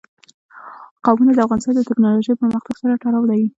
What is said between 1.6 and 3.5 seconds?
د تکنالوژۍ پرمختګ سره تړاو لري.